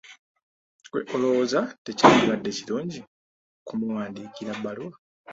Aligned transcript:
Ggwe 0.85 0.99
olowooza 1.15 1.61
tekyandibadde 1.85 2.49
kirungi 2.57 2.99
kumuwandiikira 3.65 4.51
bbaluwa? 4.57 4.95